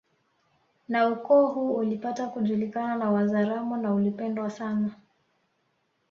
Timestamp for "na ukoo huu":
0.87-1.73